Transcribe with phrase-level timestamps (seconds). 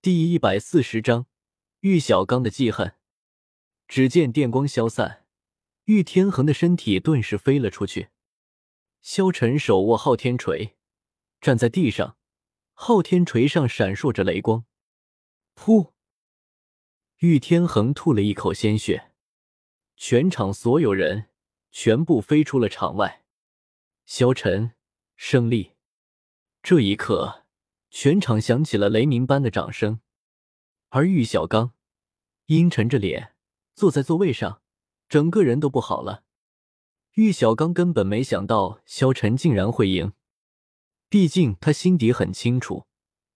[0.00, 1.26] 第一百四十章
[1.80, 2.94] 玉小刚的记恨。
[3.88, 5.26] 只见电光消散，
[5.86, 8.10] 玉天恒的身体顿时飞了出去。
[9.00, 10.76] 萧晨手握昊天锤，
[11.40, 12.16] 站在地上，
[12.74, 14.64] 昊天锤上闪烁着雷光。
[15.56, 15.90] 噗！
[17.16, 19.10] 玉天恒吐了一口鲜血，
[19.96, 21.28] 全场所有人
[21.72, 23.24] 全部飞出了场外。
[24.06, 24.74] 萧晨
[25.16, 25.72] 胜利！
[26.62, 27.47] 这一刻。
[27.90, 30.00] 全场响起了雷鸣般的掌声，
[30.90, 31.72] 而玉小刚
[32.46, 33.34] 阴沉着脸
[33.74, 34.62] 坐在座位上，
[35.08, 36.24] 整个人都不好了。
[37.14, 40.12] 玉小刚根本没想到萧晨竟然会赢，
[41.08, 42.86] 毕竟他心底很清楚，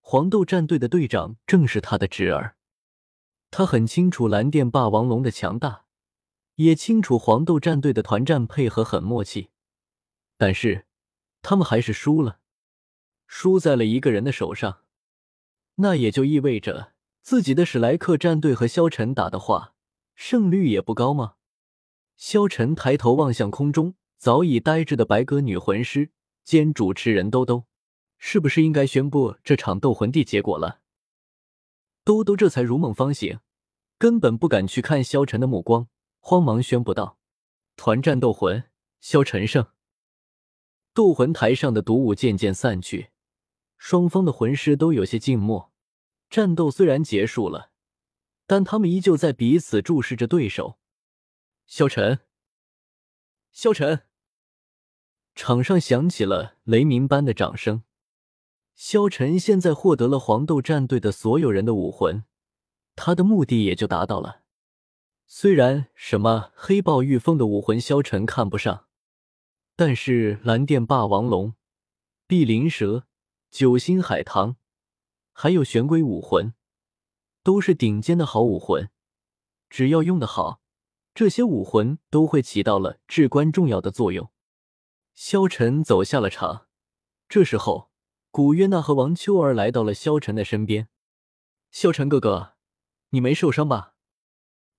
[0.00, 2.56] 黄豆战队的队长正是他的侄儿。
[3.50, 5.86] 他很清楚蓝电霸王龙的强大，
[6.56, 9.50] 也清楚黄豆战队的团战配合很默契，
[10.36, 10.86] 但是
[11.42, 12.40] 他们还是输了。
[13.26, 14.80] 输在了一个人的手上，
[15.76, 16.92] 那也就意味着
[17.22, 19.74] 自己的史莱克战队和萧晨打的话，
[20.14, 21.34] 胜率也不高吗？
[22.16, 26.10] 萧晨抬头望向空中早已呆滞的白鸽女魂师
[26.44, 27.64] 兼主持人兜兜，
[28.18, 30.80] 是不是应该宣布这场斗魂帝结果了？
[32.04, 33.40] 兜兜这才如梦方醒，
[33.98, 35.88] 根本不敢去看萧晨的目光，
[36.20, 37.18] 慌忙宣布道
[37.76, 38.64] ：“团战斗魂，
[39.00, 39.66] 萧晨胜。”
[40.94, 43.08] 斗魂台上的毒雾渐渐散去。
[43.86, 45.70] 双方的魂师都有些静默，
[46.30, 47.70] 战斗虽然结束了，
[48.46, 50.78] 但他们依旧在彼此注视着对手。
[51.66, 52.20] 萧晨，
[53.52, 54.06] 萧晨，
[55.34, 57.82] 场上响起了雷鸣般的掌声。
[58.74, 62.24] 萧晨现在获得了黄豆战队的所有人的武魂，
[62.96, 64.44] 他的目的也就达到了。
[65.26, 68.86] 虽然什么黑豹御风的武魂萧晨看不上，
[69.76, 71.52] 但是蓝电霸王龙、
[72.26, 73.06] 碧鳞蛇。
[73.54, 74.56] 九星海棠，
[75.32, 76.54] 还有玄龟武魂，
[77.44, 78.90] 都是顶尖的好武魂。
[79.70, 80.60] 只要用得好，
[81.14, 84.32] 这些武魂都会起到了至关重要的作用。
[85.14, 86.66] 萧晨走下了场，
[87.28, 87.92] 这时候，
[88.32, 90.88] 古月娜和王秋儿来到了萧晨的身边。
[91.70, 92.54] 萧晨哥哥，
[93.10, 93.94] 你没受伤吧？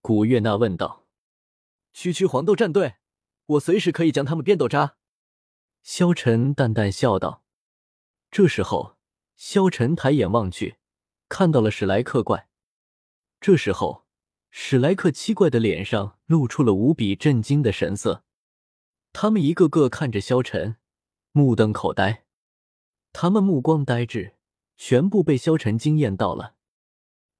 [0.00, 1.06] 古月娜问道。
[1.92, 2.96] 区区黄豆战队，
[3.46, 4.96] 我随时可以将他们变豆渣。
[5.84, 7.44] 萧晨淡淡笑道。
[8.36, 8.98] 这时候，
[9.34, 10.76] 萧晨抬眼望去，
[11.26, 12.50] 看到了史莱克怪。
[13.40, 14.04] 这时候，
[14.50, 18.24] 史莱克七怪的脸上露出了无比震惊的神色，
[19.14, 20.76] 他们一个个看着萧晨，
[21.32, 22.26] 目瞪口呆。
[23.14, 24.34] 他们目光呆滞，
[24.76, 26.56] 全部被萧晨惊艳到了。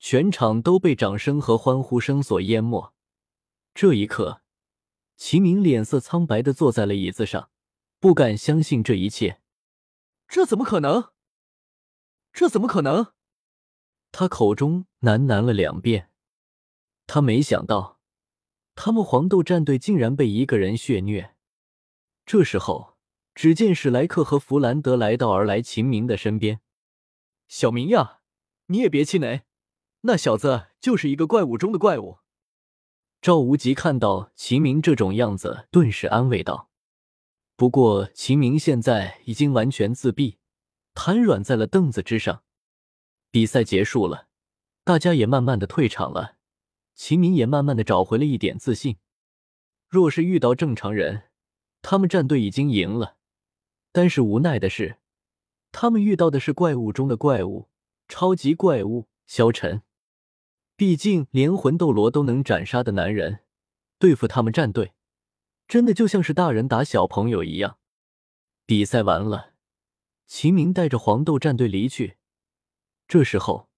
[0.00, 2.92] 全场都被掌声和欢呼声所淹没。
[3.74, 4.42] 这一刻，
[5.16, 7.50] 齐明脸色苍白的坐在了椅子上，
[8.00, 9.40] 不敢相信这一切。
[10.32, 11.10] 这怎么可能？
[12.32, 13.08] 这怎么可能？
[14.12, 16.12] 他口中喃喃了两遍。
[17.08, 17.98] 他没想到，
[18.76, 21.34] 他们黄豆战队竟然被一个人血虐。
[22.24, 22.96] 这时候，
[23.34, 26.60] 只见史莱克和弗兰德来到而来秦明的身边。
[27.48, 28.20] 小明呀，
[28.66, 29.42] 你也别气馁，
[30.02, 32.20] 那小子就是一个怪物中的怪物。
[33.20, 36.69] 赵无极看到秦明这种样子，顿时安慰道。
[37.60, 40.38] 不过，秦明现在已经完全自闭，
[40.94, 42.42] 瘫软在了凳子之上。
[43.30, 44.28] 比赛结束了，
[44.82, 46.38] 大家也慢慢的退场了。
[46.94, 48.96] 秦明也慢慢的找回了一点自信。
[49.90, 51.24] 若是遇到正常人，
[51.82, 53.18] 他们战队已经赢了。
[53.92, 54.96] 但是无奈的是，
[55.70, 57.68] 他们遇到的是怪物中的怪物，
[58.08, 59.82] 超级怪物萧晨。
[60.76, 63.40] 毕竟连魂斗罗都能斩杀的男人，
[63.98, 64.94] 对付他们战队。
[65.70, 67.78] 真的就像是大人打小朋友一样。
[68.66, 69.54] 比赛完了，
[70.26, 72.16] 秦明带着黄豆战队离去。
[73.06, 73.70] 这时候，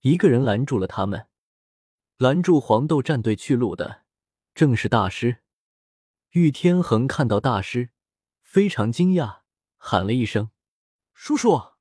[0.00, 1.28] 一个人拦住了他们。
[2.16, 4.04] 拦住黄豆战队去路的，
[4.54, 5.42] 正是大师
[6.30, 7.06] 玉天恒。
[7.06, 7.90] 看到大师，
[8.40, 9.40] 非常惊讶，
[9.76, 10.50] 喊了一声
[11.12, 11.74] ：“叔叔！”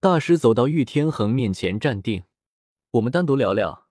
[0.00, 2.24] 大师走到玉天恒面前，站定
[2.90, 3.86] ：“我们单独聊聊。”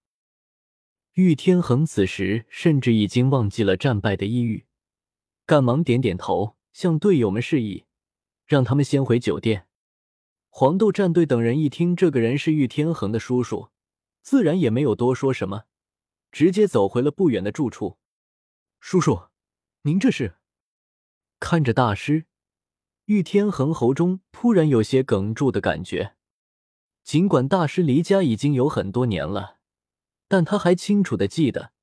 [1.14, 4.66] 玉天恒此时甚至已经忘记了战败的抑郁，
[5.46, 7.86] 赶忙点点头，向队友们示意，
[8.48, 9.68] 让他们先回酒店。
[10.50, 13.70] 黄豆战队等人一听这个人是玉天恒的叔叔，
[14.24, 15.66] 自然也没有多说什么，
[16.32, 18.00] 直接走回了不远的住处。
[18.80, 19.28] 叔叔，
[19.84, 20.38] 您这是？
[21.40, 22.26] 看着大师，
[23.06, 26.16] 玉天恒喉中突然有些哽住的感觉。
[27.04, 29.60] 尽管大师离家已经有很多年了。
[30.34, 31.74] 但他还清楚的记得，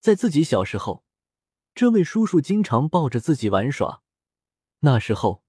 [0.00, 1.04] 在自己小时候，
[1.74, 4.00] 这位叔叔经常抱着自己玩耍。
[4.78, 5.44] 那时候，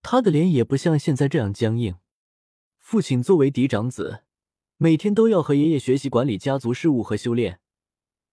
[0.00, 1.96] 他的脸也不像现在这样僵硬。
[2.78, 4.22] 父亲作为嫡长子，
[4.78, 7.60] 每天都要和爷爷学习管理家族事务和修炼。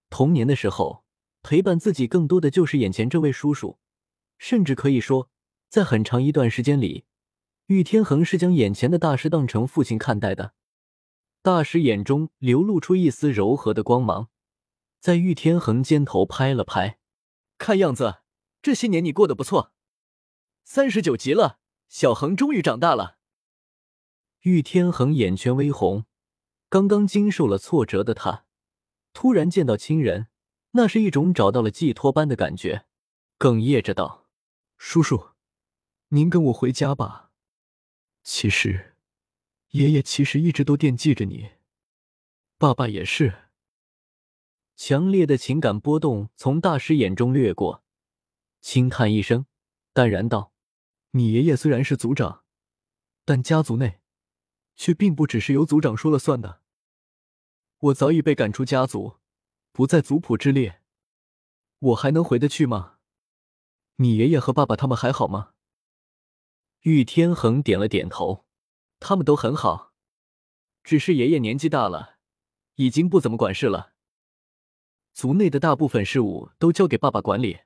[0.09, 1.03] 童年的时候，
[1.43, 3.77] 陪伴自己更多的就是眼前这位叔叔，
[4.37, 5.29] 甚至可以说，
[5.67, 7.03] 在很长一段时间里，
[7.65, 10.53] 玉天恒是将眼前的大师当成父亲看待的。
[11.43, 14.29] 大师眼中流露出一丝柔和的光芒，
[14.99, 16.99] 在玉天恒肩头拍了拍，
[17.57, 18.19] 看样子
[18.61, 19.73] 这些年你过得不错。
[20.63, 21.59] 三十九级了，
[21.89, 23.17] 小恒终于长大了。
[24.41, 26.05] 玉天恒眼圈微红，
[26.69, 28.45] 刚刚经受了挫折的他，
[29.11, 30.27] 突然见到亲人，
[30.71, 32.85] 那是一种找到了寄托般的感觉，
[33.39, 34.27] 哽咽着道
[34.77, 35.29] ：“叔叔，
[36.09, 37.31] 您跟我回家吧。
[38.23, 38.90] 其实，
[39.71, 41.51] 爷爷其实一直都惦记着你，
[42.57, 43.49] 爸爸也是。”
[44.77, 47.83] 强烈的情感波动从大师眼中掠过，
[48.61, 49.45] 轻叹一声，
[49.93, 50.53] 淡然道
[51.11, 52.43] ：“你爷爷虽然是族长，
[53.25, 53.97] 但家族内……”
[54.77, 56.61] 却并不只是由族长说了算的。
[57.77, 59.17] 我早已被赶出家族，
[59.71, 60.81] 不在族谱之列，
[61.77, 62.97] 我还能回得去吗？
[63.97, 65.53] 你爷爷和爸爸他们还好吗？
[66.79, 68.45] 玉天恒点了点头，
[69.01, 69.93] 他们都很好，
[70.83, 72.19] 只是爷爷年纪大了，
[72.75, 73.93] 已经不怎么管事了。
[75.11, 77.61] 族内的大部分事务都交给爸爸管理。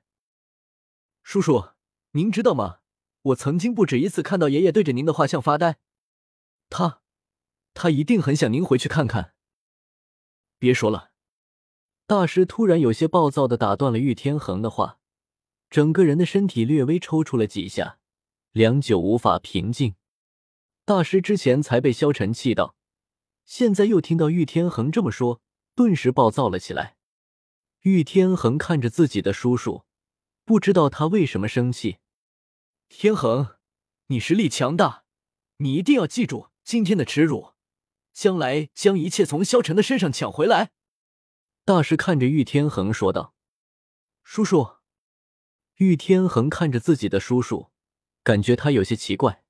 [1.22, 1.72] 叔叔，
[2.12, 2.78] 您知道吗？
[3.20, 5.76] 我曾经不止一次看到爷爷对着您的画像发呆，
[6.70, 7.02] 他。
[7.74, 9.34] 他一定很想您回去看看。
[10.58, 11.10] 别说了，
[12.06, 14.98] 大师突然有些暴躁的打断了玉天恒的话，
[15.68, 17.98] 整个人的身体略微抽搐了几下，
[18.52, 19.96] 良久无法平静。
[20.86, 22.76] 大师之前才被萧晨气到，
[23.44, 25.40] 现在又听到玉天恒这么说，
[25.74, 26.96] 顿时暴躁了起来。
[27.80, 29.82] 玉天恒看着自己的叔叔，
[30.44, 31.98] 不知道他为什么生气。
[32.88, 33.56] 天恒，
[34.06, 35.02] 你实力强大，
[35.56, 37.54] 你一定要记住今天的耻辱。
[38.12, 40.70] 将来将一切从萧晨的身上抢回来。
[41.64, 43.34] 大师看着玉天恒说道
[44.22, 44.76] ：“叔叔。”
[45.78, 47.72] 玉天恒看着自己的叔叔，
[48.22, 49.42] 感觉他有些奇怪。